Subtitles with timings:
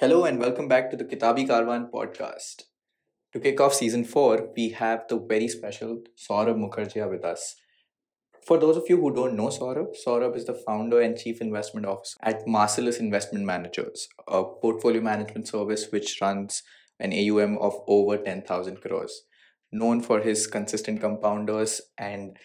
[0.00, 2.64] Hello and welcome back to the Kitabi Karwan podcast.
[3.32, 7.54] To kick off season 4, we have the very special Saurabh Mukherjea with us.
[8.46, 11.86] For those of you who don't know Saurabh, Saurabh is the founder and chief investment
[11.86, 16.62] officer at Marcellus Investment Managers, a portfolio management service which runs
[17.00, 19.22] an AUM of over 10,000 crores.
[19.72, 22.36] Known for his consistent compounders and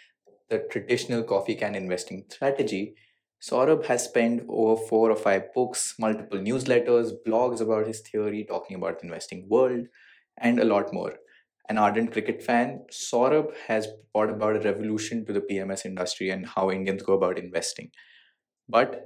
[0.49, 2.95] the traditional coffee can investing strategy,
[3.41, 8.77] Saurabh has spent over four or five books, multiple newsletters, blogs about his theory, talking
[8.77, 9.87] about the investing world,
[10.37, 11.15] and a lot more.
[11.67, 16.45] An ardent cricket fan, Saurabh has brought about a revolution to the PMS industry and
[16.45, 17.89] how Indians go about investing.
[18.69, 19.05] But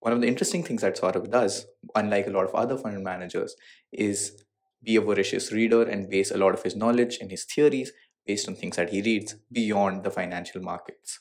[0.00, 3.56] one of the interesting things that Saurabh does, unlike a lot of other fund managers,
[3.92, 4.44] is
[4.82, 7.92] be a voracious reader and base a lot of his knowledge and his theories
[8.26, 11.20] based on things that he reads beyond the financial markets.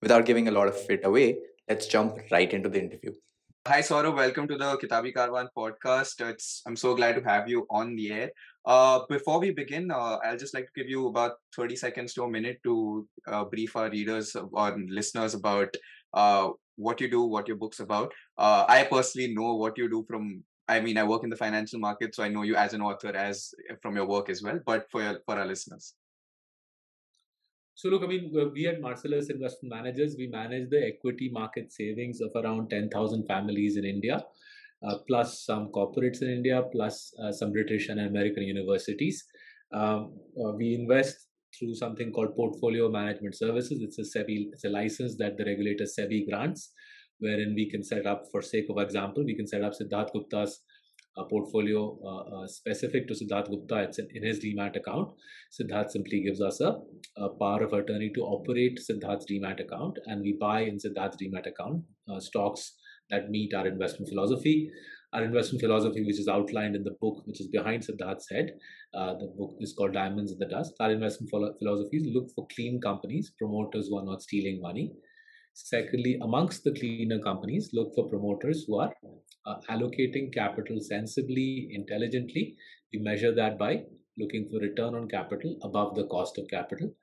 [0.00, 3.12] Without giving a lot of it away, let's jump right into the interview.
[3.66, 4.16] Hi, Saurabh.
[4.16, 6.26] Welcome to the Kitabi Karwan podcast.
[6.26, 8.30] It's I'm so glad to have you on the air.
[8.64, 12.24] Uh, before we begin, uh, I'll just like to give you about 30 seconds to
[12.24, 15.76] a minute to uh, brief our readers or listeners about
[16.14, 18.12] uh, what you do, what your book's about.
[18.38, 20.42] Uh, I personally know what you do from.
[20.68, 23.14] I mean, I work in the financial market, so I know you as an author,
[23.14, 24.58] as from your work as well.
[24.64, 25.94] But for your, for our listeners.
[27.78, 32.20] So look, I mean, we at Marcellus Investment Managers, we manage the equity market savings
[32.20, 34.20] of around 10,000 families in India,
[34.84, 39.24] uh, plus some corporates in India, plus uh, some British and American universities.
[39.72, 40.12] Um,
[40.44, 43.80] uh, we invest through something called Portfolio Management Services.
[43.80, 46.72] It's a SEBI, it's a license that the regulator SEBI grants,
[47.20, 50.62] wherein we can set up, for sake of example, we can set up Siddharth Gupta's
[51.18, 53.82] a portfolio uh, uh, specific to Siddharth Gupta.
[53.82, 55.10] It's in, his Demat account.
[55.50, 56.78] Siddharth simply gives us a,
[57.20, 61.46] a, power of attorney to operate Siddharth's Demat account, and we buy in Siddharth's Demat
[61.46, 62.74] account uh, stocks
[63.10, 64.70] that meet our investment philosophy.
[65.12, 68.50] Our investment philosophy, which is outlined in the book, which is behind Siddharth's head,
[68.94, 70.74] uh, the book is called Diamonds in the Dust.
[70.80, 74.92] Our investment philosophies look for clean companies, promoters who are not stealing money.
[75.54, 78.92] Secondly, amongst the cleaner companies, look for promoters who are
[79.46, 82.54] uh, allocating capital sensibly, intelligently.
[82.92, 83.84] We measure that by
[84.18, 86.94] looking for return on capital above the cost of capital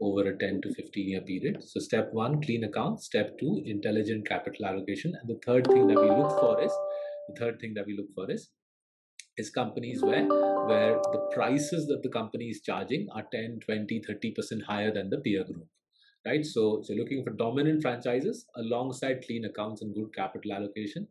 [0.00, 1.62] over a 10 to 15 year period.
[1.64, 3.06] So, step one, clean accounts.
[3.06, 5.12] Step two, intelligent capital allocation.
[5.20, 6.72] And the third thing that we look for is
[7.28, 8.50] the third thing that we look for is
[9.38, 14.62] is companies where where the prices that the company is charging are 10 20 30%
[14.64, 15.66] higher than the peer group
[16.26, 21.08] right so so looking for dominant franchises alongside clean accounts and good capital allocation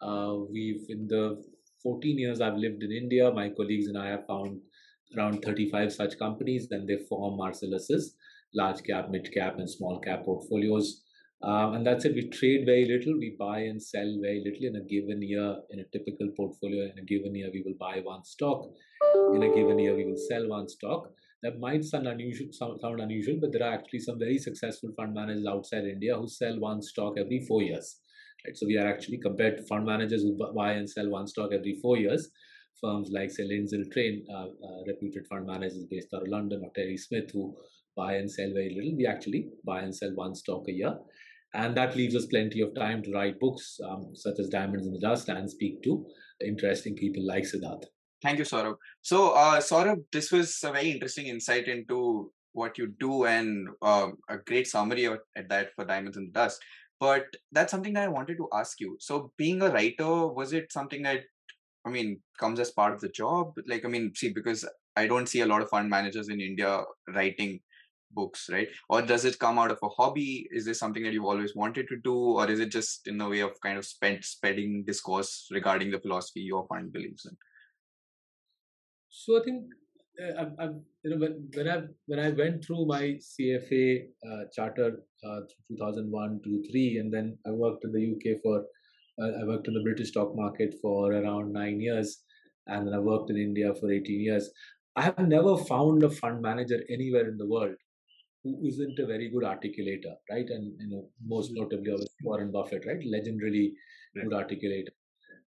[0.00, 1.42] uh, we've in the
[1.86, 4.60] 14 years I've lived in India, my colleagues and I have found
[5.16, 6.68] around 35 such companies.
[6.70, 8.14] Then they form Marcellus's
[8.54, 11.02] large cap, mid cap, and small cap portfolios.
[11.42, 12.14] Um, and that's it.
[12.14, 13.18] We trade very little.
[13.18, 15.56] We buy and sell very little in a given year.
[15.70, 18.64] In a typical portfolio, in a given year, we will buy one stock.
[19.34, 21.10] In a given year, we will sell one stock.
[21.42, 25.14] That might sound unusual, sound, sound unusual, but there are actually some very successful fund
[25.14, 28.00] managers outside India who sell one stock every four years.
[28.44, 28.56] Right?
[28.56, 31.78] So we are actually compared to fund managers who buy and sell one stock every
[31.82, 32.30] four years.
[32.80, 36.70] Firms like say Lindsell Train, uh, uh, reputed fund managers based out of London, or
[36.74, 37.56] Terry Smith, who
[37.96, 38.96] buy and sell very little.
[38.96, 40.94] We actually buy and sell one stock a year,
[41.54, 44.92] and that leaves us plenty of time to write books um, such as Diamonds in
[44.92, 46.04] the Dust and speak to
[46.44, 47.84] interesting people like Siddharth.
[48.22, 48.76] Thank you, Saurabh.
[49.02, 54.08] So, uh, Saurabh, this was a very interesting insight into what you do and uh,
[54.28, 56.60] a great summary at that for Diamonds in the Dust
[56.98, 60.72] but that's something that i wanted to ask you so being a writer was it
[60.72, 61.20] something that
[61.86, 64.64] i mean comes as part of the job like i mean see because
[64.96, 66.82] i don't see a lot of fund managers in india
[67.14, 67.60] writing
[68.12, 68.68] books right?
[68.88, 70.48] Or does it come out of a hobby?
[70.50, 73.28] Is this something that you've always wanted to do or is it just in the
[73.28, 77.36] way of kind of spent spreading discourse regarding the philosophy your fund believes in?
[79.10, 79.64] So i think
[80.22, 84.44] uh, I've, I've, you know when, when I when I went through my CFA uh,
[84.54, 88.64] charter uh, 2001 to three, and then I worked in the UK for
[89.18, 92.22] I worked in the British stock market for around nine years,
[92.66, 94.50] and then I worked in India for 18 years.
[94.94, 97.74] I have never found a fund manager anywhere in the world
[98.44, 100.48] who isn't a very good articulator, right?
[100.48, 103.00] And you know, most notably, Warren Buffett, right?
[103.00, 103.72] Legendarily
[104.14, 104.28] right.
[104.28, 104.94] good articulator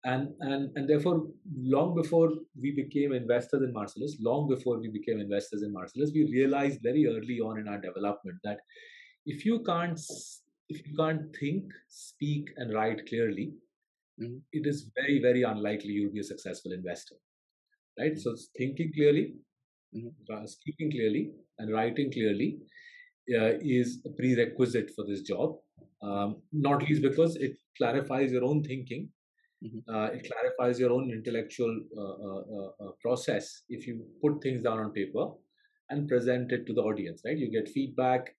[0.05, 1.27] and and and therefore
[1.57, 6.23] long before we became investors in marcellus long before we became investors in marcellus we
[6.31, 8.59] realized very early on in our development that
[9.25, 9.99] if you can't
[10.69, 13.51] if you can't think speak and write clearly
[14.21, 14.37] mm-hmm.
[14.53, 17.15] it is very very unlikely you'll be a successful investor
[17.99, 18.35] right mm-hmm.
[18.35, 19.33] so thinking clearly
[19.95, 20.45] mm-hmm.
[20.45, 22.57] speaking clearly and writing clearly
[23.37, 25.55] uh, is a prerequisite for this job
[26.01, 29.09] um, not least because it clarifies your own thinking
[29.63, 29.93] Mm-hmm.
[29.93, 34.91] Uh, it clarifies your own intellectual uh, uh, process if you put things down on
[34.91, 35.31] paper
[35.89, 37.37] and present it to the audience, right?
[37.37, 38.35] You get feedback.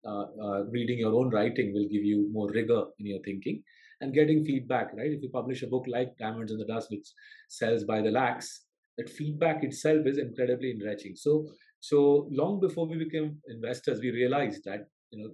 [0.71, 3.63] reading your own writing will give you more rigor in your thinking
[4.01, 5.11] and getting feedback, right?
[5.11, 7.09] If you publish a book like Diamonds in the Dust, which
[7.49, 8.63] sells by the lakhs,
[8.97, 11.15] that feedback itself is incredibly enriching.
[11.17, 11.49] So,
[11.81, 15.31] so long before we became investors, we realized that you know,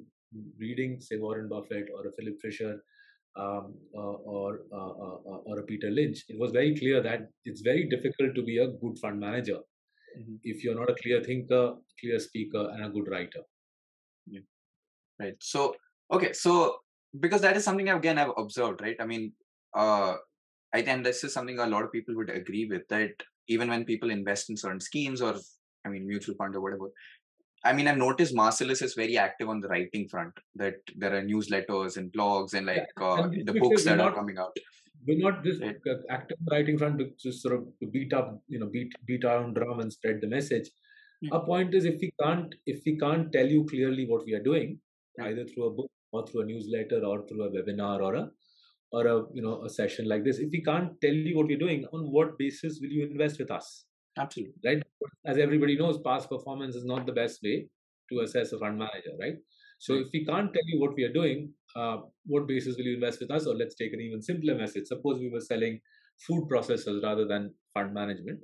[0.58, 2.80] reading say Warren Buffett or a Philip Fisher
[3.36, 7.60] um, uh, or uh, uh, or a Peter Lynch, it was very clear that it's
[7.60, 9.58] very difficult to be a good fund manager
[10.18, 10.36] mm-hmm.
[10.42, 13.42] if you're not a clear thinker, clear speaker, and a good writer.
[14.26, 14.40] Yeah.
[15.20, 15.34] Right.
[15.40, 15.74] So
[16.12, 16.32] okay.
[16.32, 16.76] So
[17.18, 18.80] because that is something again I've observed.
[18.82, 18.96] Right.
[19.00, 19.32] I mean,
[19.74, 20.14] uh,
[20.74, 23.12] I think this is something a lot of people would agree with that
[23.48, 25.34] even when people invest in certain schemes or
[25.84, 26.90] I mean mutual fund or whatever,
[27.64, 30.32] I mean, I've noticed Marcellus is very active on the writing front.
[30.54, 33.04] That there are newsletters and blogs and like yeah.
[33.04, 34.56] uh, the books that not, are coming out.
[35.06, 35.76] We're not just right.
[36.10, 39.38] active writing front to just sort of to beat up, you know, beat beat our
[39.38, 40.68] own drum and spread the message.
[41.24, 41.32] Mm-hmm.
[41.32, 44.42] Our point is, if we can't if we can't tell you clearly what we are
[44.42, 44.78] doing,
[45.20, 48.28] either through a book or through a newsletter or through a webinar or a
[48.92, 51.64] or a you know a session like this, if we can't tell you what we're
[51.66, 53.86] doing, on what basis will you invest with us?
[54.18, 54.54] Absolutely.
[54.64, 54.82] Right.
[55.26, 57.68] As everybody knows, past performance is not the best way
[58.10, 59.36] to assess a fund manager, right?
[59.78, 62.94] So if we can't tell you what we are doing, uh, what basis will you
[62.94, 63.46] invest with us?
[63.46, 64.86] Or let's take an even simpler message.
[64.86, 65.80] Suppose we were selling
[66.26, 68.40] food processors rather than fund management.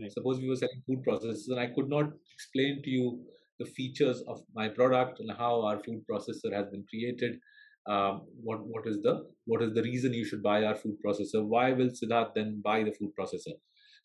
[0.00, 0.12] Right.
[0.12, 3.24] Suppose we were selling food processors and I could not explain to you
[3.58, 7.38] the features of my product and how our food processor has been created.
[7.86, 11.44] Um, what what is the what is the reason you should buy our food processor?
[11.46, 13.54] Why will Siddharth then buy the food processor?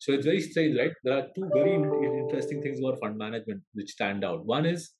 [0.00, 0.92] So it's very strange, right?
[1.02, 4.46] There are two very interesting things about fund management which stand out.
[4.46, 4.90] One is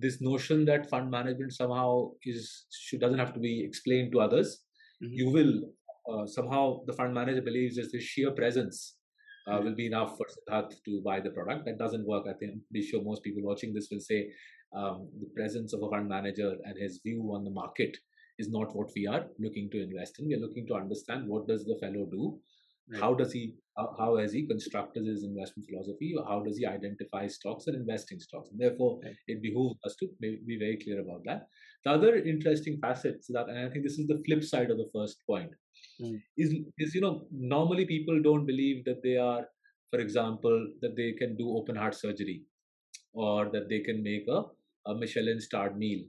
[0.00, 4.62] this notion that fund management somehow is should, doesn't have to be explained to others.
[5.02, 5.12] Mm-hmm.
[5.12, 5.52] You will
[6.10, 8.96] uh, somehow the fund manager believes just the sheer presence
[9.46, 9.64] uh, mm-hmm.
[9.64, 11.64] will be enough for Siddharth to buy the product.
[11.66, 12.24] That doesn't work.
[12.28, 14.30] I think I'm pretty sure most people watching this will say
[14.76, 17.96] um, the presence of a fund manager and his view on the market
[18.38, 20.26] is not what we are looking to invest in.
[20.26, 22.38] We are looking to understand what does the fellow do
[22.92, 23.00] Right.
[23.00, 26.14] How does he how, how, has he constructed his investment philosophy?
[26.28, 28.50] How does he identify stocks and investing stocks?
[28.50, 29.14] And therefore, right.
[29.28, 31.46] it behooves us to be very clear about that.
[31.84, 34.90] The other interesting facet that, and I think this is the flip side of the
[34.94, 35.50] first point,
[36.02, 36.20] mm.
[36.36, 39.46] is is you know normally people don't believe that they are,
[39.90, 42.42] for example, that they can do open heart surgery,
[43.14, 44.42] or that they can make a,
[44.90, 46.04] a Michelin starred meal,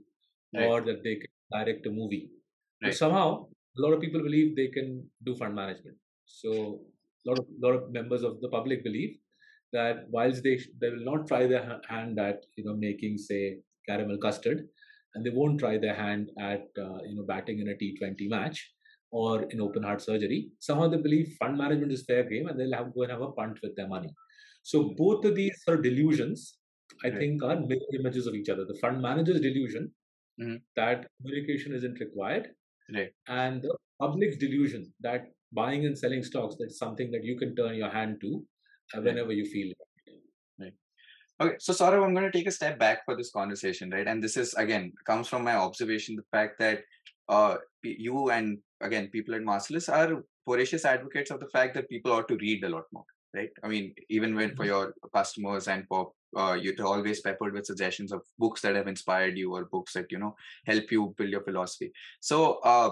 [0.54, 0.66] right.
[0.66, 2.28] or that they can direct a movie.
[2.82, 3.46] But somehow,
[3.78, 5.96] a lot of people believe they can do fund management
[6.26, 6.80] so
[7.24, 9.16] a lot of lot of members of the public believe
[9.72, 13.58] that whilst they they will not try their hand at you know making say
[13.88, 14.68] caramel custard,
[15.14, 18.70] and they won't try their hand at uh, you know batting in a T20 match
[19.10, 20.50] or in open heart surgery.
[20.58, 23.32] Somehow they believe fund management is fair game, and they'll have go and have a
[23.32, 24.10] punt with their money.
[24.62, 26.58] So both of these sort of delusions,
[27.04, 27.18] I right.
[27.18, 28.64] think, are mirror images of each other.
[28.64, 29.90] The fund manager's delusion
[30.40, 30.56] mm-hmm.
[30.76, 32.48] that communication isn't required,
[32.94, 33.12] right.
[33.28, 37.74] and the public's delusion that buying and selling stocks that's something that you can turn
[37.74, 38.42] your hand to
[38.94, 39.72] uh, whenever you feel
[40.60, 40.72] right.
[41.40, 44.06] Okay so Saurabh, i'm going to take a step back for this conversation right?
[44.06, 46.80] And this is again comes from my observation the fact that
[47.28, 52.12] uh, you and again people at marcellus are voracious advocates of the fact that people
[52.12, 53.50] ought to read a lot more right?
[53.62, 54.72] I mean even when for mm-hmm.
[54.72, 59.36] your customers and for uh, you're always peppered with suggestions of books that have inspired
[59.36, 60.34] you or books that you know
[60.66, 61.92] help you build your philosophy.
[62.20, 62.90] So uh,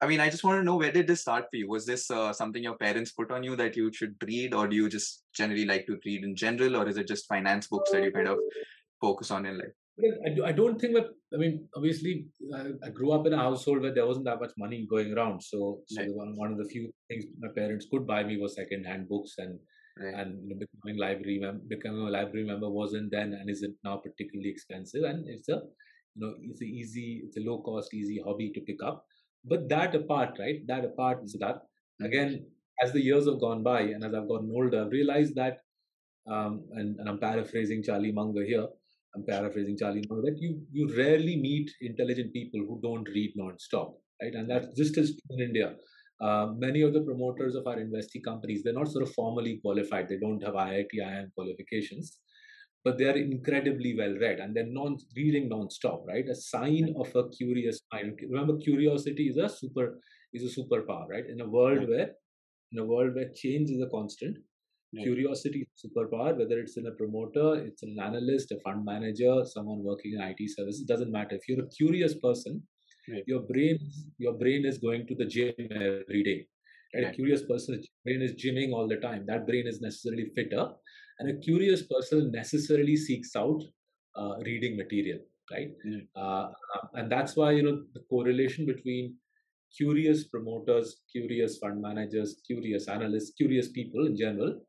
[0.00, 1.68] I mean, I just want to know where did this start for you?
[1.68, 4.76] Was this uh, something your parents put on you that you should read, or do
[4.76, 8.04] you just generally like to read in general, or is it just finance books that
[8.04, 8.38] you kind of
[9.00, 9.74] focus on in life?
[10.46, 11.08] I don't think that.
[11.34, 12.26] I mean, obviously,
[12.84, 15.42] I grew up in a household where there wasn't that much money going around.
[15.42, 16.14] So, so right.
[16.14, 19.58] one, one of the few things my parents could buy me was second-hand books, and
[19.98, 20.14] right.
[20.14, 23.96] and you know, becoming library mem- becoming a library member wasn't then and isn't now
[23.96, 25.60] particularly expensive, and it's a
[26.14, 29.04] you know it's a easy, it's a low-cost, easy hobby to pick up.
[29.48, 30.60] But that apart, right?
[30.66, 31.62] That apart, is that
[32.02, 32.46] again,
[32.82, 35.58] as the years have gone by and as I've gotten older, I've realized that,
[36.30, 38.66] um, and, and I'm paraphrasing Charlie Munger here.
[39.16, 43.94] I'm paraphrasing Charlie Munger that you you rarely meet intelligent people who don't read non-stop,
[44.22, 44.34] right?
[44.34, 45.74] And that's just as in India.
[46.20, 50.08] Uh, many of the promoters of our investee companies, they're not sort of formally qualified.
[50.08, 52.18] They don't have IIT, IIM qualifications
[52.88, 56.26] but they are incredibly well read and they're non reading non-stop, right?
[56.26, 58.18] A sign of a curious mind.
[58.30, 60.00] Remember, curiosity is a super
[60.32, 61.26] is a superpower, right?
[61.28, 61.88] In a world yeah.
[61.88, 62.10] where
[62.72, 64.38] in a world where change is a constant,
[64.92, 65.02] yeah.
[65.02, 66.38] curiosity is a superpower.
[66.38, 70.50] Whether it's in a promoter, it's an analyst, a fund manager, someone working in IT
[70.56, 71.36] services, doesn't matter.
[71.36, 72.62] If you're a curious person,
[73.06, 73.20] yeah.
[73.26, 73.78] your brain
[74.18, 76.46] your brain is going to the gym every day
[76.94, 77.08] Right?
[77.08, 79.24] A curious person's brain is gymming all the time.
[79.26, 80.68] That brain is necessarily fitter,
[81.18, 83.62] and a curious person necessarily seeks out
[84.16, 85.18] uh, reading material,
[85.50, 85.70] right?
[85.86, 86.06] Mm.
[86.16, 86.48] Uh,
[86.94, 89.16] and that's why you know the correlation between
[89.76, 94.60] curious promoters, curious fund managers, curious analysts, curious people in general,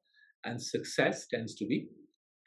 [0.45, 1.87] and success tends to be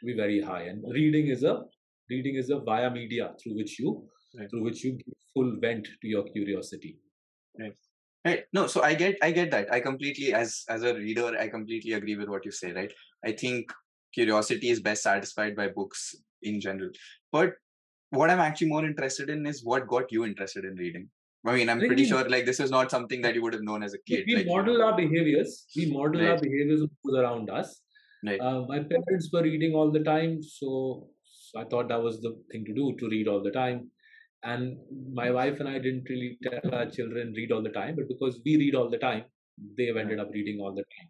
[0.00, 0.62] to be very high.
[0.62, 1.62] And reading is a
[2.10, 4.50] reading is a via media through which you right.
[4.50, 6.98] through which you give full vent to your curiosity.
[7.58, 7.76] Right.
[8.24, 8.44] Right.
[8.52, 9.72] No, so I get I get that.
[9.72, 12.92] I completely as as a reader, I completely agree with what you say, right?
[13.24, 13.72] I think
[14.14, 16.90] curiosity is best satisfied by books in general.
[17.30, 17.52] But
[18.10, 21.08] what I'm actually more interested in is what got you interested in reading.
[21.44, 23.82] I mean, I'm pretty sure like this is not something that you would have known
[23.82, 24.24] as a kid.
[24.26, 25.66] We like, model our behaviors.
[25.76, 26.30] We model right.
[26.30, 27.80] our behaviors around us.
[28.24, 28.40] Right.
[28.40, 32.36] Uh, my parents were reading all the time, so, so I thought that was the
[32.52, 33.90] thing to do to read all the time.
[34.44, 34.76] And
[35.12, 38.40] my wife and I didn't really tell our children read all the time, but because
[38.44, 39.24] we read all the time,
[39.76, 41.08] they've ended up reading all the time.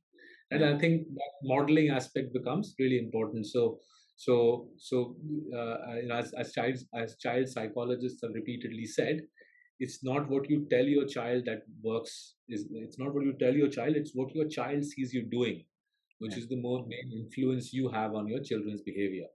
[0.53, 3.47] And I think that modeling aspect becomes really important.
[3.47, 3.79] So,
[4.17, 5.17] so, so
[5.57, 9.23] uh, you know, as, as child as child psychologists have repeatedly said,
[9.83, 13.55] it's not what you tell your child that works is it's not what you tell
[13.61, 15.65] your child it's what your child sees you doing
[16.19, 16.43] which yeah.
[16.43, 19.29] is the more main influence you have on your children's behavior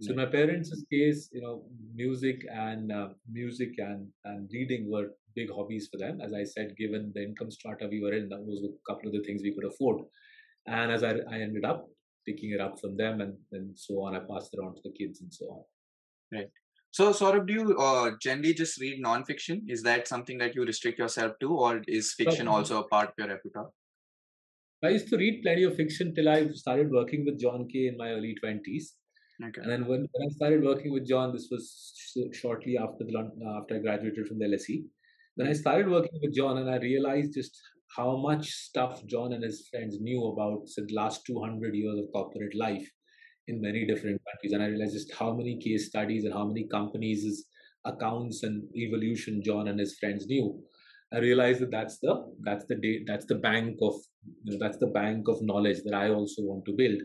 [0.00, 0.12] so yeah.
[0.12, 3.08] in my parents' case you know music and uh,
[3.40, 7.50] music and and reading were big hobbies for them as i said given the income
[7.58, 10.02] strata we were in that was a couple of the things we could afford
[10.78, 11.86] and as i, I ended up
[12.26, 14.92] picking it up from them and then so on i passed it on to the
[14.98, 15.62] kids and so on
[16.38, 16.50] right
[16.92, 19.64] so, Saurabh, do you uh, generally just read non-fiction?
[19.68, 23.14] Is that something that you restrict yourself to, or is fiction also a part of
[23.16, 23.70] your repertoire?
[24.84, 27.96] I used to read plenty of fiction till I started working with John Kay in
[27.96, 28.94] my early twenties.
[29.42, 29.60] Okay.
[29.60, 31.92] And then when, when I started working with John, this was
[32.32, 34.82] shortly after the after I graduated from the LSE.
[35.36, 37.56] Then I started working with John, and I realized just
[37.96, 42.54] how much stuff John and his friends knew about the last 200 years of corporate
[42.54, 42.88] life
[43.48, 44.52] in many different countries.
[44.52, 47.44] And I realized just how many case studies and how many companies'
[47.84, 50.62] accounts and evolution John and his friends knew.
[51.12, 53.94] I realized that that's the that's the day that's the bank of
[54.44, 57.00] you know, that's the bank of knowledge that I also want to build.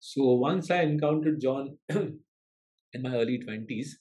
[0.00, 4.00] So once I encountered John in my early twenties,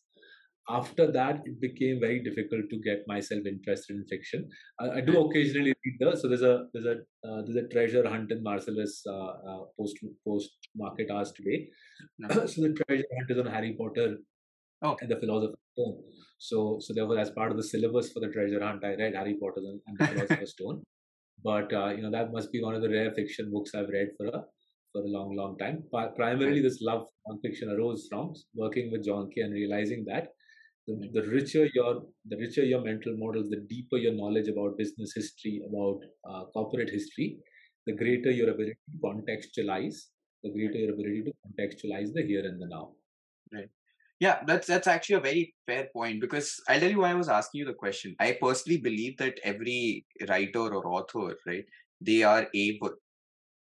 [0.70, 4.48] after that it became very difficult to get myself interested in fiction
[4.80, 6.96] i, I do occasionally read the so there's a there's a
[7.28, 11.68] uh, there's a treasure hunt in marcellus uh, uh, post post market hours today
[12.20, 12.30] no.
[12.46, 14.18] so the treasure hunt is on harry potter
[14.84, 14.96] oh.
[15.02, 16.02] and the philosopher's stone
[16.38, 19.38] so so therefore as part of the syllabus for the treasure hunt i read harry
[19.42, 20.82] potter and, and the philosopher's stone
[21.44, 24.08] but uh, you know that must be one of the rare fiction books i've read
[24.18, 24.44] for a
[24.94, 25.84] for a long, long time.
[25.92, 30.28] But primarily, this love for nonfiction arose from working with John Kay and realizing that
[30.88, 35.14] the, the richer your the richer your mental models the deeper your knowledge about business
[35.16, 36.00] history about
[36.30, 37.38] uh, corporate history
[37.86, 39.96] the greater your ability to contextualize
[40.44, 42.92] the greater your ability to contextualize the here and the now.
[43.54, 43.70] Right.
[44.20, 47.30] Yeah that's that's actually a very fair point because i'll tell you why i was
[47.30, 48.16] asking you the question.
[48.20, 51.66] I personally believe that every writer or author right
[52.02, 52.92] they are able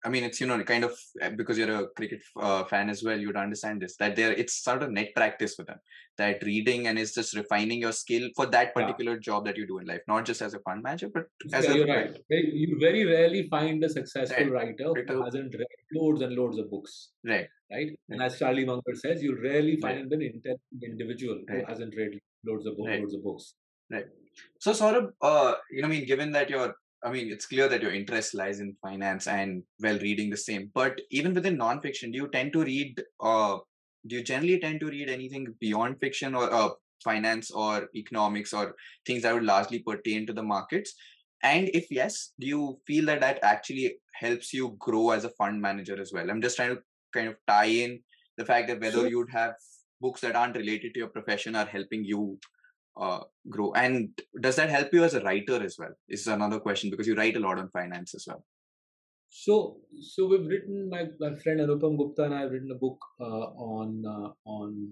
[0.05, 3.03] I mean, it's you know kind of eh, because you're a cricket uh, fan as
[3.03, 3.19] well.
[3.19, 5.79] You'd understand this that there it's sort of net practice for them
[6.17, 9.19] that reading and is just refining your skill for that particular yeah.
[9.19, 11.71] job that you do in life, not just as a fund manager, but as yeah,
[11.71, 12.17] a you're right.
[12.29, 14.75] You very rarely find a successful right.
[14.79, 17.09] writer who hasn't read loads and loads of books.
[17.25, 17.47] Right.
[17.71, 17.91] Right.
[18.09, 20.11] And as Charlie Munger says, you rarely find right.
[20.11, 21.59] an intelligent individual right.
[21.59, 22.91] who hasn't read loads of books.
[22.91, 23.53] Loads of books.
[23.91, 24.05] Right.
[24.59, 27.69] So, sort of, uh, you know, I mean, given that you're I mean, it's clear
[27.69, 30.69] that your interest lies in finance and well reading the same.
[30.73, 33.01] But even within nonfiction, do you tend to read?
[33.21, 33.59] Uh,
[34.07, 36.69] do you generally tend to read anything beyond fiction or uh,
[37.03, 38.75] finance or economics or
[39.05, 40.93] things that would largely pertain to the markets?
[41.41, 45.61] And if yes, do you feel that that actually helps you grow as a fund
[45.61, 46.29] manager as well?
[46.29, 46.81] I'm just trying to
[47.13, 48.01] kind of tie in
[48.37, 49.53] the fact that whether you'd have
[50.01, 52.39] books that aren't related to your profession are helping you
[52.99, 53.71] uh, grow.
[53.73, 55.93] And does that help you as a writer as well?
[56.07, 58.43] Is another question because you write a lot on finance as well.
[59.29, 62.97] So so we've written my, my friend anupam gupta and i have written a book
[63.21, 64.91] uh, on uh, on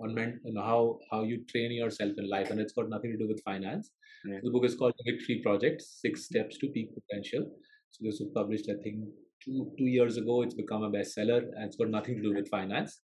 [0.00, 3.12] on men, you know, how how you train yourself in life and it's got nothing
[3.12, 3.90] to do with finance.
[4.24, 7.48] The book is called the victory project six steps to peak potential.
[7.90, 9.04] So this was published i think
[9.44, 10.42] two two years ago.
[10.42, 13.00] It's become a bestseller and it's got nothing to do with finance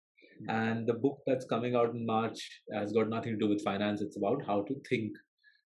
[0.48, 4.00] and the book that's coming out in March has got nothing to do with finance.
[4.00, 5.12] It's about how to think,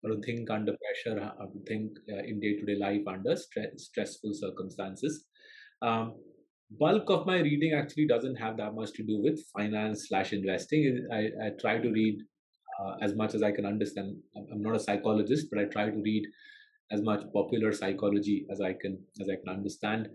[0.03, 3.35] how to think under pressure, how to think uh, in day to day life under
[3.35, 5.25] stress, stressful circumstances.
[5.81, 6.15] Um,
[6.79, 11.07] bulk of my reading actually doesn't have that much to do with finance slash investing.
[11.11, 12.19] I, I try to read
[12.79, 14.15] uh, as much as I can understand.
[14.35, 16.25] I'm not a psychologist, but I try to read
[16.91, 20.09] as much popular psychology as I can as I can understand.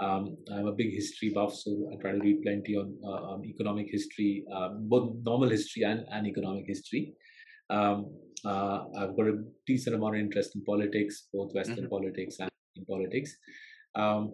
[0.00, 3.44] Um, I'm a big history buff, so I try to read plenty on, uh, on
[3.44, 7.12] economic history, uh, both normal history and, and economic history.
[7.68, 8.06] Um,
[8.44, 11.88] uh, I've got a decent amount of interest in politics, both Western mm-hmm.
[11.88, 13.36] politics and in politics.
[13.94, 14.32] Um,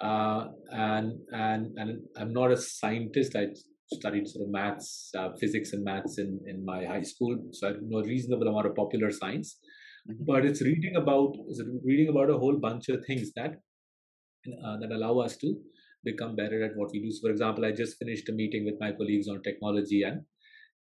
[0.00, 3.34] uh, and and and I'm not a scientist.
[3.34, 3.48] I
[3.92, 7.72] studied sort of maths, uh, physics, and maths in in my high school, so I
[7.82, 9.58] know a reasonable amount of popular science.
[10.08, 10.24] Mm-hmm.
[10.24, 13.56] But it's reading about it's reading about a whole bunch of things that
[14.44, 15.60] that allow us to
[16.04, 17.10] become better at what we do.
[17.10, 20.22] So, for example, I just finished a meeting with my colleagues on technology and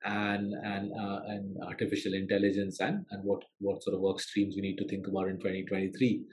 [0.03, 4.62] and and uh, and artificial intelligence and and what what sort of work streams we
[4.62, 6.24] need to think about in 2023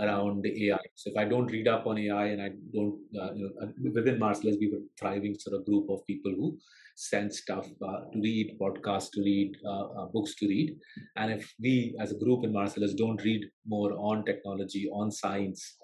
[0.00, 0.78] around AI.
[0.94, 3.90] So if I don't read up on AI and I don't, uh, you know, uh,
[3.94, 6.58] within Marcellus, we were thriving sort of group of people who
[6.96, 10.76] send stuff uh, to read, podcasts to read, uh, uh, books to read.
[11.16, 15.76] And if we as a group in Marcellus don't read more on technology, on science,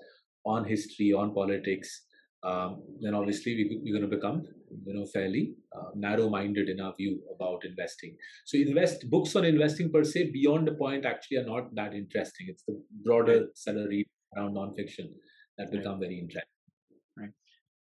[0.49, 2.02] on history, on politics,
[2.43, 4.43] um, then obviously we, we're going to become
[4.87, 8.17] you know fairly uh, narrow-minded in our view about investing.
[8.45, 12.47] So invest books on investing per se beyond the point actually are not that interesting.
[12.49, 15.09] It's the broader salary around nonfiction
[15.57, 16.58] that become very interesting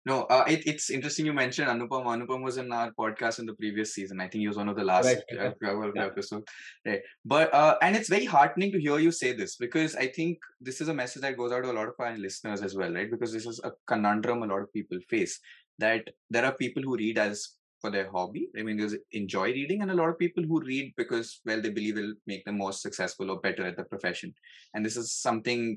[0.05, 2.05] no, uh, it, it's interesting you mentioned Anupam.
[2.05, 4.19] Anupam was in our podcast in the previous season.
[4.19, 5.17] I think he was one of the last right.
[5.39, 6.05] uh, yeah.
[6.05, 6.45] episodes.
[6.85, 7.01] Right.
[7.23, 10.81] But uh, and it's very heartening to hear you say this because I think this
[10.81, 13.11] is a message that goes out to a lot of our listeners as well, right?
[13.11, 15.39] Because this is a conundrum a lot of people face
[15.77, 18.47] that there are people who read as for their hobby.
[18.57, 21.69] I mean, they enjoy reading, and a lot of people who read because well they
[21.69, 24.33] believe will make them more successful or better at the profession.
[24.73, 25.75] And this is something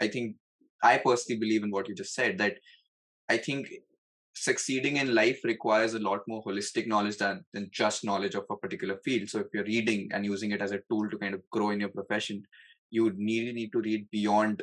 [0.00, 0.36] I think
[0.82, 2.58] I personally believe in what you just said that
[3.28, 3.68] I think
[4.34, 8.56] succeeding in life requires a lot more holistic knowledge than, than just knowledge of a
[8.56, 9.28] particular field.
[9.28, 11.80] So if you're reading and using it as a tool to kind of grow in
[11.80, 12.42] your profession,
[12.90, 14.62] you would need, need to read beyond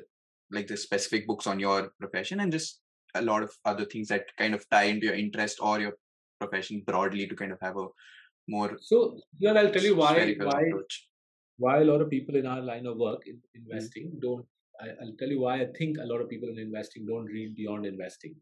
[0.51, 2.79] like the specific books on your profession and just
[3.15, 5.93] a lot of other things that kind of tie into your interest or your
[6.39, 7.87] profession broadly to kind of have a
[8.47, 11.07] more so yeah i'll tell you why why approach.
[11.57, 13.61] why a lot of people in our line of work in mm-hmm.
[13.61, 14.19] investing mm-hmm.
[14.19, 14.45] don't
[14.81, 17.55] I, will tell you why i think a lot of people in investing don't read
[17.55, 18.35] beyond investing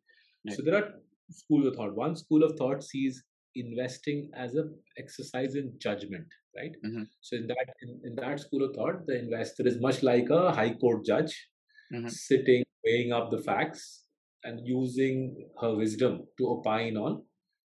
[0.45, 0.55] Right.
[0.55, 0.89] So there are
[1.29, 1.95] school of thought.
[1.95, 3.23] One school of thought sees
[3.55, 4.63] investing as a
[4.97, 6.25] exercise in judgment,
[6.57, 6.71] right?
[6.85, 7.03] Mm-hmm.
[7.21, 10.51] So in that in, in, that school of thought, the investor is much like a
[10.51, 11.47] high court judge,
[11.93, 12.07] mm-hmm.
[12.07, 14.03] sitting weighing up the facts
[14.43, 17.21] and using her wisdom to opine on,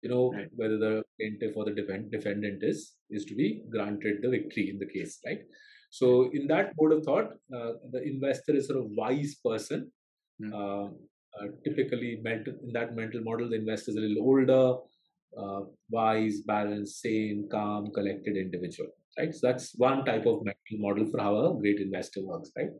[0.02, 0.48] you know, right.
[0.57, 4.79] whether the plaintiff or the defend, defendant is is to be granted the victory in
[4.79, 5.40] the case, right?
[5.90, 9.92] So in that mode of thought, uh, the investor is sort of wise person.
[10.42, 10.52] Mm-hmm.
[10.55, 10.88] Uh,
[11.40, 14.77] uh, typically mental in that mental model the investor is a little older
[15.40, 19.35] uh, wise balanced sane calm collected individual right?
[19.35, 22.70] So that's one type of mental model for how a great investor works right?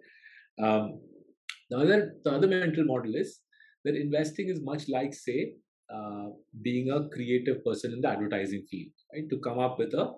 [0.63, 1.01] Um,
[1.71, 3.41] the other the other mental model is
[3.85, 5.55] that investing is much like say
[5.95, 6.27] uh,
[6.63, 9.29] being a creative person in the advertising field right?
[9.31, 10.13] To come up with a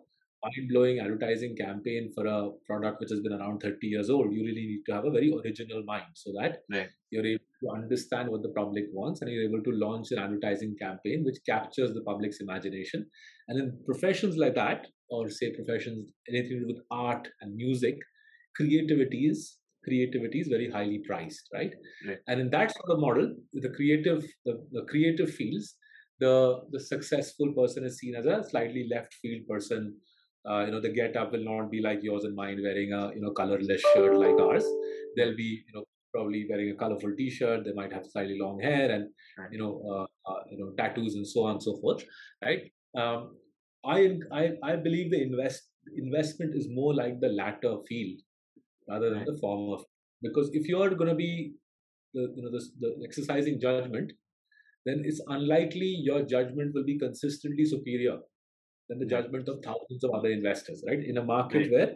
[0.44, 4.66] mind-blowing advertising campaign for a product which has been around 30 years old you really
[4.66, 6.88] need to have a very original mind so that right.
[7.10, 10.76] you're able to understand what the public wants and you're able to launch an advertising
[10.80, 13.06] campaign which captures the public's imagination.
[13.48, 17.96] And in professions like that or say professions anything to do with art and music
[18.56, 21.72] creativity is creativity is very highly priced right,
[22.06, 22.18] right.
[22.26, 25.76] and in that sort of model the creative the, the creative fields
[26.20, 29.96] the the successful person is seen as a slightly left field person.
[30.48, 33.12] Uh, you know the get up will not be like yours and mine wearing a
[33.14, 34.64] you know colorless shirt like ours.
[35.16, 38.90] They'll be you know probably wearing a colorful t-shirt they might have slightly long hair
[38.90, 39.08] and
[39.52, 42.04] you know uh, uh, you know tattoos and so on and so forth
[42.44, 42.62] right
[42.96, 43.36] um,
[43.84, 48.20] I, I i believe the invest investment is more like the latter field
[48.88, 49.82] rather than the former
[50.22, 51.54] because if you're going to be
[52.14, 54.12] the you know the, the exercising judgment
[54.86, 58.18] then it's unlikely your judgment will be consistently superior
[58.88, 61.04] than the judgment of thousands of other investors, right?
[61.04, 61.70] In a market right.
[61.70, 61.90] where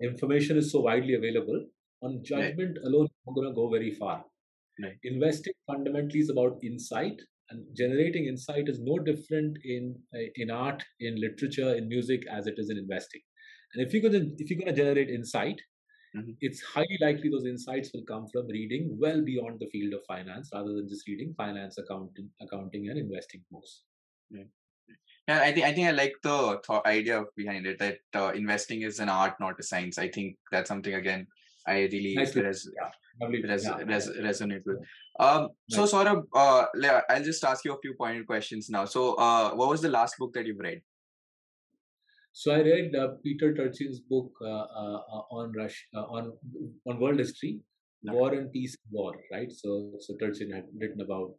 [0.00, 1.66] information is so widely available,
[2.02, 2.86] on judgment right.
[2.86, 4.24] alone, you're going to go very far.
[4.82, 4.96] Right.
[5.02, 10.82] Investing fundamentally is about insight, and generating insight is no different in uh, in art,
[11.00, 13.20] in literature, in music as it is in investing.
[13.74, 15.60] And if you're going to if you're going to generate insight,
[16.16, 16.30] mm-hmm.
[16.40, 20.50] it's highly likely those insights will come from reading well beyond the field of finance,
[20.54, 23.82] rather than just reading finance, accounting, accounting, and investing books.
[24.32, 24.48] Right.
[25.28, 28.82] Yeah, I think I think I like the th- idea behind it that uh, investing
[28.82, 29.98] is an art, not a science.
[29.98, 31.26] I think that's something again
[31.66, 32.70] I really nice res-
[33.20, 33.52] yeah.
[33.52, 33.76] res- yeah.
[33.86, 34.78] res- resonate with.
[35.18, 36.66] Um, so sort of, uh,
[37.08, 38.84] I'll just ask you a few pointed questions now.
[38.84, 40.80] So, uh, what was the last book that you've read?
[42.32, 46.32] So I read uh, Peter Turchin's book uh, uh, uh on Russia, uh, on
[46.86, 47.60] on world history,
[48.04, 49.14] War and Peace, War.
[49.32, 49.50] Right.
[49.50, 51.34] So so Turchin had written about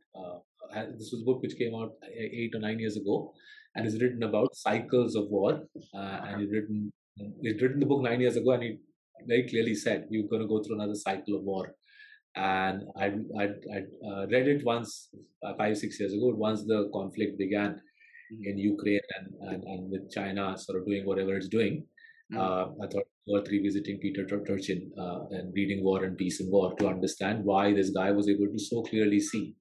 [0.98, 3.34] this was a book which came out eight or nine years ago,
[3.76, 5.64] and is written about cycles of war.
[5.94, 6.92] and he'd written
[7.42, 8.78] he'd written the book nine years ago, and he
[9.28, 11.76] very clearly said we are going to go through another cycle of war.
[12.36, 15.10] And I'd, I'd, I'd uh, read it once,
[15.44, 18.50] uh, five, six years ago, once the conflict began mm-hmm.
[18.50, 21.86] in Ukraine and, and, and with China sort of doing whatever it's doing.
[22.34, 22.40] Mm-hmm.
[22.40, 26.74] Uh, I thought worth revisiting Peter Turchin uh, and reading War and Peace and War
[26.76, 29.56] to understand why this guy was able to so clearly see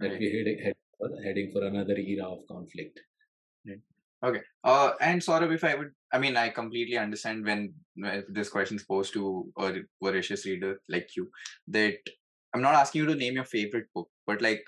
[0.00, 0.20] that right.
[0.20, 0.74] we're heading, head,
[1.24, 3.00] heading for another era of conflict.
[3.66, 3.80] Right.
[4.24, 4.40] Okay.
[4.62, 7.74] Uh, and Saurabh, if I would, I mean, I completely understand when,
[8.28, 11.28] this question is posed to a voracious reader like you,
[11.68, 11.96] that
[12.54, 14.64] I'm not asking you to name your favorite book, but like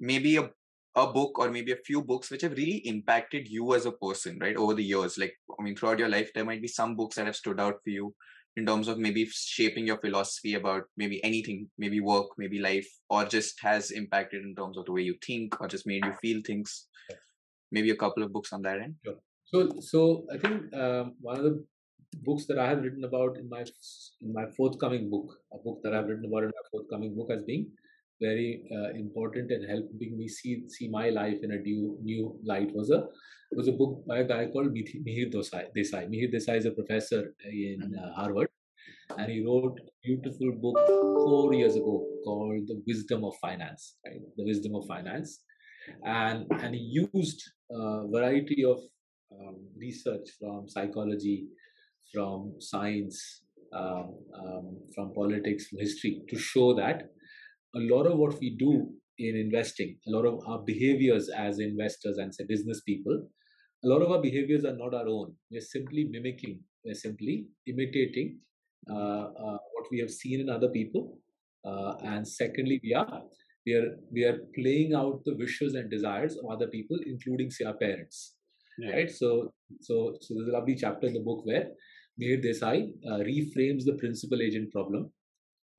[0.00, 0.50] maybe a
[0.98, 4.38] a book or maybe a few books which have really impacted you as a person,
[4.40, 5.18] right, over the years.
[5.18, 7.74] Like, I mean, throughout your life, there might be some books that have stood out
[7.84, 8.14] for you
[8.56, 13.26] in terms of maybe shaping your philosophy about maybe anything, maybe work, maybe life, or
[13.26, 16.40] just has impacted in terms of the way you think or just made you feel
[16.46, 16.86] things
[17.70, 19.18] maybe a couple of books on that end sure.
[19.44, 21.64] so so i think um, one of the
[22.28, 23.62] books that i have written about in my
[24.22, 27.42] in my forthcoming book a book that i've written about in my forthcoming book as
[27.50, 27.66] being
[28.20, 32.70] very uh, important and helping me see see my life in a new new light
[32.74, 33.00] was a
[33.52, 35.66] was a book by a guy called Mihir Desai.
[35.76, 36.08] Desai.
[36.08, 38.04] Mihir Desai is a professor in mm-hmm.
[38.04, 38.48] uh, Harvard,
[39.18, 43.96] and he wrote a beautiful book four years ago called The Wisdom of Finance.
[44.04, 44.20] Right?
[44.36, 45.40] The Wisdom of Finance,
[46.04, 48.78] and and he used a variety of
[49.32, 51.46] um, research from psychology,
[52.12, 57.10] from science, um, um, from politics, from history to show that
[57.74, 62.18] a lot of what we do in investing, a lot of our behaviors as investors
[62.18, 63.28] and say business people,
[63.84, 65.34] a lot of our behaviors are not our own.
[65.50, 68.38] We're simply mimicking, we're simply imitating
[68.90, 71.18] uh, uh, what we have seen in other people.
[71.64, 73.22] Uh, and secondly, we are
[73.66, 77.64] we are we are playing out the wishes and desires of other people including say
[77.64, 78.36] our parents
[78.78, 78.90] yeah.
[78.90, 79.10] right?
[79.10, 81.68] So so so there's a lovely chapter in the book where
[82.20, 85.10] Mihir Desai uh, reframes the principal agent problem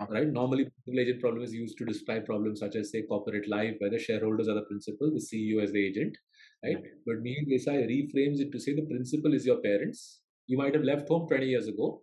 [0.10, 0.28] right?
[0.28, 3.90] Normally principal agent problem is used to describe problems such as say corporate life where
[3.90, 6.18] the shareholders are the principal the ceo is the agent
[6.64, 6.78] right?
[6.84, 6.90] Yeah.
[7.06, 10.22] but Mihir Desai reframes it to say the principal is your parents.
[10.48, 12.02] You might have left home 20 years ago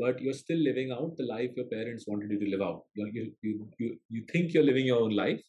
[0.00, 2.82] but you're still living out the life your parents wanted you to live out.
[2.94, 5.42] You, you, you, you, think you're living your own life,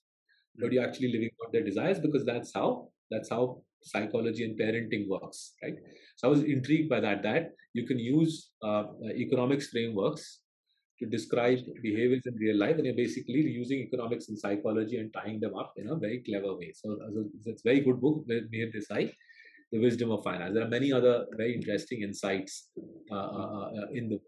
[0.60, 5.08] but you're actually living out their desires because that's how that's how psychology and parenting
[5.08, 5.76] works, right?
[6.18, 7.24] So I was intrigued by that.
[7.24, 8.84] That you can use uh,
[9.16, 10.40] economics frameworks
[11.00, 15.40] to describe behaviors in real life, and you're basically using economics and psychology and tying
[15.40, 16.72] them up in a very clever way.
[16.76, 18.26] So, so it's a very good book.
[18.30, 19.12] Mihir Desai,
[19.72, 20.54] The Wisdom of Finance.
[20.54, 22.70] There are many other very interesting insights
[23.12, 24.20] uh, uh, uh in the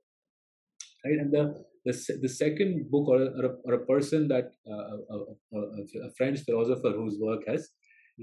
[1.05, 1.19] right?
[1.19, 5.57] And the the, the second book or, or, a, or a person that uh, a,
[5.57, 7.69] a, a, French philosopher whose work has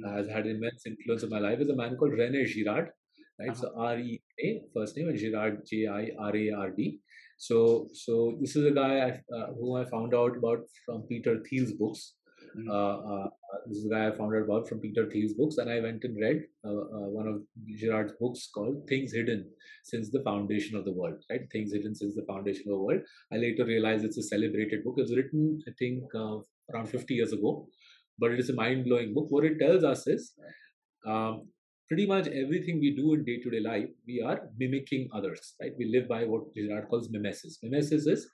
[0.05, 2.91] uh, has had immense influence on my life is a man called Rene Girard,
[3.39, 3.51] right?
[3.51, 3.61] Uh-huh.
[3.61, 7.01] So R E A first name and Girard J I R A R D.
[7.37, 11.43] So so this is a guy I, uh, who I found out about from Peter
[11.49, 12.15] Thiel's books.
[12.57, 12.71] Mm-hmm.
[12.71, 13.29] Uh, uh,
[13.67, 16.05] this is the guy I found out about from Peter Thiel's books, and I went
[16.05, 17.43] and read uh, one of
[17.79, 19.45] Girard's books called Things Hidden
[19.85, 21.23] Since the Foundation of the World.
[21.31, 23.01] Right, Things Hidden Since the Foundation of the World.
[23.33, 24.95] I later realized it's a celebrated book.
[24.99, 27.67] It was written, I think, around 50 years ago,
[28.19, 29.27] but it is a mind-blowing book.
[29.29, 30.33] What it tells us is.
[31.07, 31.49] Um,
[31.91, 35.73] pretty much everything we do in day-to-day life, we are mimicking others, right?
[35.77, 37.59] We live by what Girard calls mimesis.
[37.65, 38.29] Mimesis is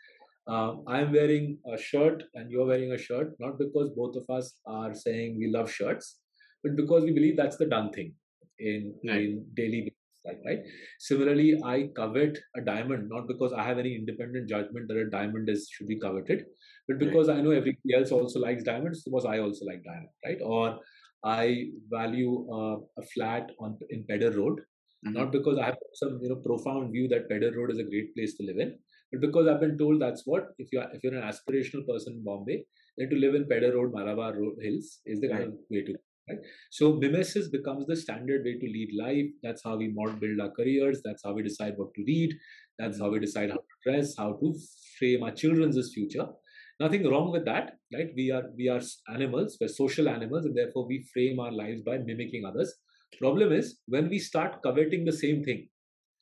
[0.49, 4.55] um, I'm wearing a shirt and you're wearing a shirt, not because both of us
[4.67, 6.21] are saying we love shirts,
[6.63, 8.15] but because we believe that's the done thing
[8.59, 9.21] in, right.
[9.21, 9.93] in daily
[10.25, 10.61] life, right?
[11.01, 15.49] Similarly, I covet a diamond, not because I have any independent judgment that a diamond
[15.49, 16.45] is should be coveted,
[16.87, 17.39] but because right.
[17.39, 20.39] I know everybody else also likes diamonds, because I also like diamond, right?
[20.43, 20.79] Or
[21.25, 25.13] I value uh, a flat on in Pedder Road, mm-hmm.
[25.13, 28.15] not because I have some you know profound view that Pedder Road is a great
[28.15, 28.79] place to live in,
[29.13, 32.15] but because I've been told that's what if you are if you're an aspirational person
[32.15, 32.65] in Bombay,
[32.97, 35.41] then to live in Pedder Road, Malabar Road Hills is the right.
[35.41, 35.95] kind of way to
[36.29, 36.39] right.
[36.71, 39.27] So mimesis becomes the standard way to lead life.
[39.43, 41.01] That's how we build our careers.
[41.05, 42.35] That's how we decide what to read.
[42.79, 44.55] That's how we decide how to dress, how to
[44.99, 46.27] frame our children's future.
[46.79, 48.11] Nothing wrong with that, right?
[48.15, 49.57] We are we are animals.
[49.61, 52.75] We're social animals, and therefore we frame our lives by mimicking others.
[53.19, 55.69] Problem is when we start coveting the same thing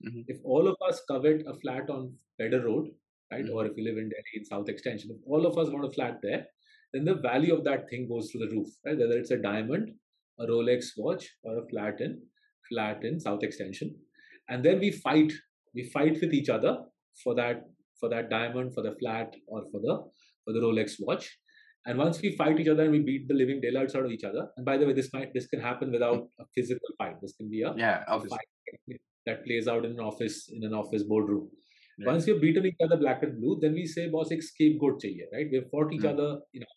[0.07, 0.23] Mm-hmm.
[0.29, 2.88] If all of us covet a flat on Pedder Road,
[3.31, 3.55] right, mm-hmm.
[3.55, 5.92] or if you live in Delhi in South Extension, if all of us want a
[5.92, 6.47] flat there,
[6.92, 8.99] then the value of that thing goes to the roof, right?
[8.99, 9.90] Whether it's a diamond,
[10.38, 12.23] a Rolex watch, or a flat in
[12.70, 13.94] flat in South Extension.
[14.49, 15.33] and then we fight.
[15.75, 16.79] We fight with each other
[17.23, 17.64] for that
[18.01, 19.94] for that diamond, for the flat, or for the
[20.44, 21.38] for the Rolex watch.
[21.87, 24.25] And once we fight each other and we beat the living daylights out of each
[24.25, 27.16] other, and by the way, this might this can happen without a physical fight.
[27.20, 31.03] This can be a, yeah, fight that plays out in an office in an office
[31.03, 31.49] boardroom.
[31.99, 32.08] Right.
[32.08, 35.25] Once you've beaten each other black and blue, then we say, boss, a scapegoat chahiye,
[35.34, 35.49] right?
[35.51, 36.13] We've fought each Hmm.
[36.13, 36.75] other, you know.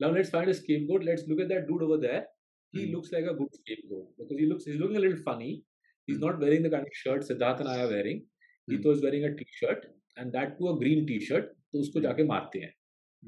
[0.00, 1.04] Now let's find a scapegoat.
[1.04, 2.26] Let's look at that dude over there.
[2.72, 2.94] He Hmm.
[2.94, 5.50] looks like a good scapegoat because he looks he's looking a little funny.
[6.06, 6.24] He's Hmm.
[6.26, 8.24] not wearing the kind of shirt Siddharth and I are wearing.
[8.68, 8.88] He Hmm.
[8.88, 9.84] was wearing a t-shirt
[10.16, 11.52] and that too a green t-shirt.
[11.74, 12.74] तो उसको जाके मारते हैं.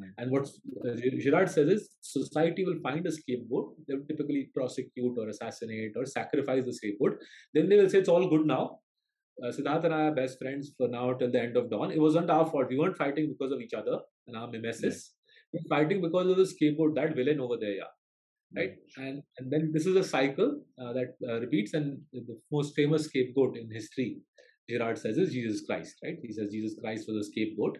[0.00, 0.11] Hmm.
[0.22, 0.48] And what
[0.88, 0.94] uh,
[1.26, 3.70] Girard says is society will find a scapegoat.
[3.87, 7.16] They will typically prosecute or assassinate or sacrifice the scapegoat.
[7.54, 8.80] Then they will say it's all good now.
[9.43, 11.91] Uh, Siddharth and I are best friends for now till the end of dawn.
[11.91, 12.67] It wasn't our fault.
[12.69, 15.13] We weren't fighting because of each other and our mimesis.
[15.53, 17.91] We're fighting because of the scapegoat, that villain over there, yeah.
[18.55, 18.73] Right?
[18.97, 21.73] And and then this is a cycle uh, that uh, repeats.
[21.73, 24.19] And the most famous scapegoat in history,
[24.69, 26.17] Girard says, is Jesus Christ, right?
[26.21, 27.77] He says Jesus Christ was a scapegoat,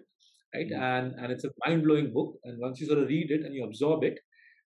[0.56, 0.72] right?
[0.72, 2.36] And and it's a mind blowing book.
[2.46, 4.20] And once you sort of read it and you absorb it,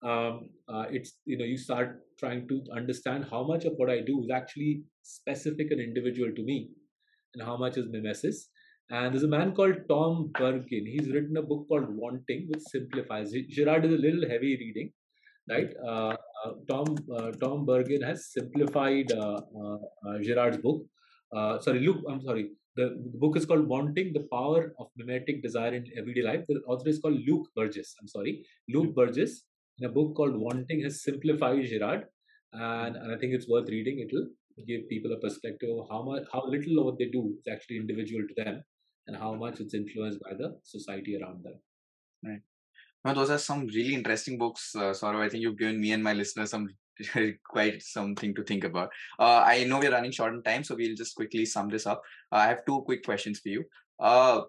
[0.02, 4.00] um, uh, it's you know you start trying to understand how much of what I
[4.00, 6.70] do is actually specific and individual to me,
[7.34, 8.48] and how much is mimesis.
[8.88, 10.84] And there's a man called Tom Bergin.
[10.86, 13.32] He's written a book called Wanting, which simplifies.
[13.50, 14.92] Girard is a little heavy reading,
[15.50, 15.70] right?
[15.84, 16.14] Uh,
[16.44, 20.84] uh, Tom uh, Tom Bergin has simplified uh, uh, uh, Girard's book.
[21.64, 22.02] Sorry, Luke.
[22.08, 22.50] I'm sorry.
[22.76, 26.44] The, the book is called Wanting: The Power of Mimetic Desire in Everyday Life.
[26.48, 27.94] The author is called Luke Burgis.
[28.00, 29.36] I'm sorry, Luke Burgis.
[29.78, 32.04] In a book called Wanting, has simplified Girard,
[32.52, 33.98] and, and I think it's worth reading.
[34.04, 34.28] It'll
[34.64, 37.76] give people a perspective of how much, how little of what they do is actually
[37.76, 38.62] individual to them,
[39.06, 41.60] and how much it's influenced by the society around them.
[42.24, 42.40] Right.
[43.04, 45.22] No, those are some really interesting books, uh, Saurabh.
[45.22, 46.68] I think you've given me and my listeners some
[47.48, 48.88] quite something to think about.
[49.18, 52.02] Uh, I know we're running short on time, so we'll just quickly sum this up.
[52.32, 53.64] Uh, I have two quick questions for you.
[54.00, 54.42] Uh,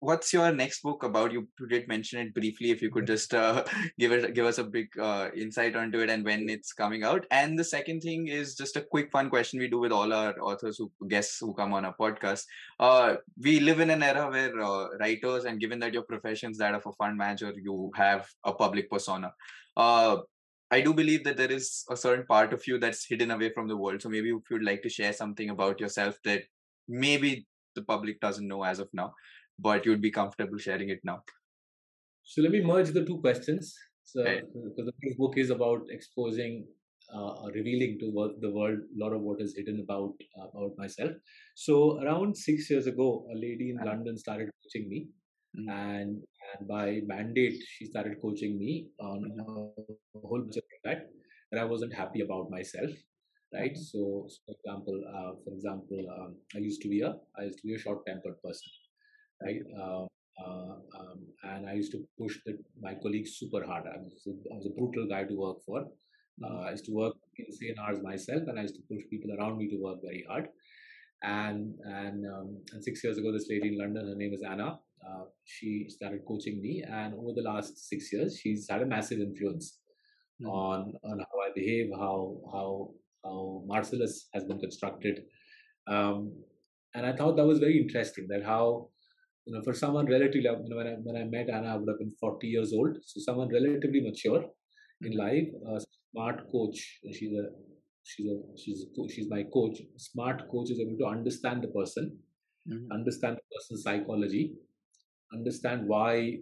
[0.00, 1.30] what's your next book about?
[1.30, 2.70] You did mention it briefly.
[2.70, 3.64] If you could just uh,
[3.98, 7.26] give it, give us a big uh, insight onto it and when it's coming out.
[7.30, 10.38] And the second thing is just a quick fun question we do with all our
[10.40, 12.44] authors who guests who come on our podcast.
[12.78, 16.74] Uh, we live in an era where uh, writers, and given that your profession's that
[16.74, 19.32] of a fund manager, you have a public persona.
[19.76, 20.18] Uh,
[20.72, 23.66] I do believe that there is a certain part of you that's hidden away from
[23.66, 24.00] the world.
[24.00, 26.44] So maybe if you'd like to share something about yourself that
[26.88, 29.12] maybe the public doesn't know as of now,
[29.60, 31.22] but you'd be comfortable sharing it now.
[32.24, 33.76] So let me merge the two questions.
[34.04, 34.44] So Right.
[34.52, 36.66] because the book is about exposing,
[37.14, 38.06] uh, or revealing to
[38.44, 40.14] the world a lot of what is hidden about
[40.48, 41.12] about myself.
[41.54, 43.88] So around six years ago, a lady in Uh-huh.
[43.90, 45.00] London started coaching me,
[45.58, 45.68] Mhm.
[45.76, 48.72] and and by mandate, she started coaching me
[49.10, 51.08] on a whole bunch of that
[51.50, 52.92] that I wasn't happy about myself.
[53.58, 53.76] Right.
[53.76, 53.84] Mhm.
[53.90, 54.00] So,
[54.32, 57.66] so for example, uh, for example, um, I used to be a I used to
[57.70, 58.70] be a short-tempered person.
[59.42, 59.60] Right.
[59.78, 60.04] Uh,
[60.44, 63.84] uh, um, and I used to push the, my colleagues super hard.
[63.86, 65.86] I was, a, I was a brutal guy to work for.
[66.42, 69.58] Uh, I used to work insane hours myself, and I used to push people around
[69.58, 70.48] me to work very hard.
[71.22, 74.78] And and, um, and six years ago, this lady in London, her name is Anna.
[75.06, 79.20] Uh, she started coaching me, and over the last six years, she's had a massive
[79.20, 79.80] influence
[80.42, 80.48] Mhm.
[80.50, 85.26] on on how I behave, how how how Marcellus has been constructed.
[85.86, 86.32] Um,
[86.94, 88.26] and I thought that was very interesting.
[88.28, 88.88] That how
[89.46, 91.88] you know, for someone relatively, you know, when I when I met Anna, I would
[91.88, 92.96] have been 40 years old.
[93.04, 94.44] So someone relatively mature
[95.02, 95.80] in life, a
[96.12, 97.00] smart coach.
[97.12, 97.44] She's a
[98.04, 99.78] she's a she's a, she's my coach.
[99.96, 102.18] Smart coach is able to understand the person,
[102.68, 102.90] Mhm.
[102.92, 104.44] understand the person's psychology,
[105.32, 106.40] understand why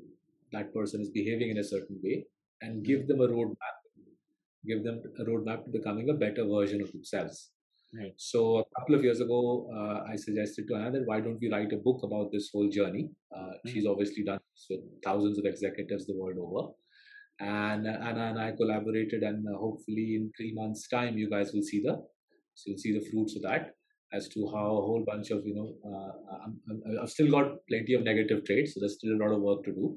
[0.52, 2.26] that person is behaving in a certain way,
[2.62, 3.76] and give them a roadmap.
[4.66, 7.50] Give them a roadmap to becoming a better version of themselves.
[7.94, 8.12] Right.
[8.18, 11.50] So a couple of years ago, uh, I suggested to Anna that why don't we
[11.50, 13.10] write a book about this whole journey?
[13.34, 16.72] Uh, She's obviously done this with thousands of executives the world over,
[17.40, 21.52] and uh, Anna and I collaborated, and uh, hopefully in three months' time, you guys
[21.54, 21.94] will see the
[22.54, 23.74] so you'll see the fruits of that
[24.12, 26.12] as to how a whole bunch of you know uh,
[26.44, 29.40] I'm, I'm, I've still got plenty of negative traits, so there's still a lot of
[29.40, 29.96] work to do.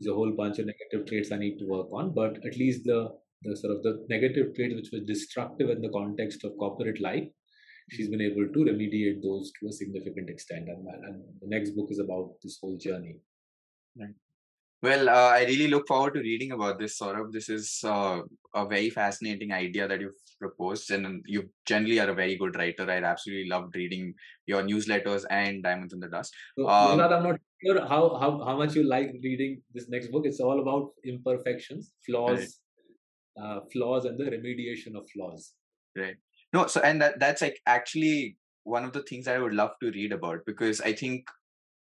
[0.00, 2.82] There's a whole bunch of negative traits I need to work on, but at least
[2.84, 3.10] the
[3.42, 7.24] the sort of the negative traits which were destructive in the context of corporate life,
[7.90, 10.68] she's been able to remediate those to a significant extent.
[10.68, 13.16] And, and the next book is about this whole journey.
[14.80, 17.32] Well, uh, I really look forward to reading about this, Saurabh.
[17.32, 18.20] This is uh,
[18.54, 22.88] a very fascinating idea that you've proposed, and you generally are a very good writer.
[22.88, 24.14] I absolutely loved reading
[24.46, 26.32] your newsletters and Diamonds in the Dust.
[26.56, 30.26] So, Um, I'm not sure how, how, how much you like reading this next book.
[30.26, 32.60] It's all about imperfections, flaws,
[33.42, 35.54] uh, flaws, and the remediation of flaws.
[35.96, 36.16] Right.
[36.52, 39.90] No, so and that that's like actually one of the things I would love to
[39.90, 41.28] read about because I think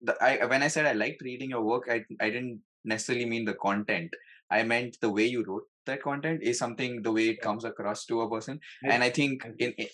[0.01, 3.45] the I when I said I liked reading your work, I I didn't necessarily mean
[3.45, 4.11] the content.
[4.51, 8.05] I meant the way you wrote that content is something the way it comes across
[8.05, 9.87] to a person, and I think in, in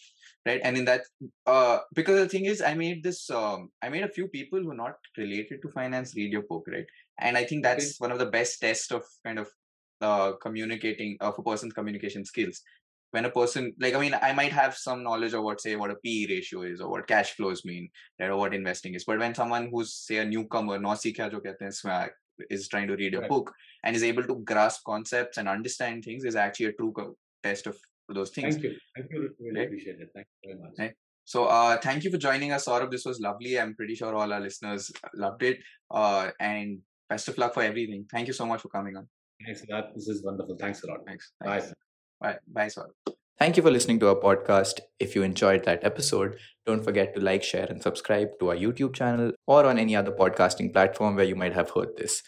[0.45, 1.01] right and in that
[1.45, 4.71] uh because the thing is i made this um i made a few people who
[4.71, 6.85] are not related to finance read your book right
[7.19, 7.95] and i think that's okay.
[7.99, 9.47] one of the best tests of kind of
[10.01, 12.61] uh communicating of a person's communication skills
[13.11, 15.91] when a person like i mean i might have some knowledge of what say what
[15.91, 19.35] a p ratio is or what cash flows mean or what investing is but when
[19.35, 22.09] someone who's say a newcomer no jo kehte hain,
[22.49, 23.29] is trying to read a right.
[23.29, 26.93] book and is able to grasp concepts and understand things is actually a true
[27.43, 27.77] test of
[28.09, 28.55] those things.
[28.55, 28.75] Thank you.
[28.95, 29.29] Thank you.
[29.39, 29.67] Really right?
[29.67, 30.09] appreciate it.
[30.13, 30.73] Thank you very much.
[30.79, 30.93] Right?
[31.23, 32.91] So, uh, thank you for joining us, Saurabh.
[32.91, 33.59] This was lovely.
[33.59, 35.59] I'm pretty sure all our listeners loved it.
[35.89, 38.05] Uh, and best of luck for everything.
[38.11, 39.07] Thank you so much for coming on.
[39.45, 39.93] Thanks that.
[39.95, 40.55] This is wonderful.
[40.59, 40.99] Thanks a lot.
[41.05, 41.31] Thanks.
[41.43, 41.73] Thanks.
[42.19, 42.37] Bye.
[42.47, 42.69] Bye.
[42.75, 43.13] Bye.
[43.39, 44.81] Thank you for listening to our podcast.
[44.99, 48.93] If you enjoyed that episode, don't forget to like, share, and subscribe to our YouTube
[48.93, 52.21] channel or on any other podcasting platform where you might have heard this.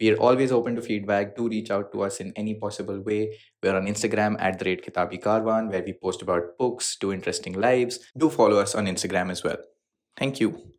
[0.00, 1.36] We are always open to feedback.
[1.36, 3.38] Do reach out to us in any possible way.
[3.62, 7.52] We're on Instagram at the rate Kitabi Karwan, where we post about books, do interesting
[7.52, 8.00] lives.
[8.16, 9.58] Do follow us on Instagram as well.
[10.16, 10.73] Thank you.